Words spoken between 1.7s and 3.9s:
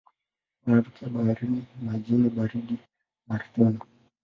majini baridi na ardhini.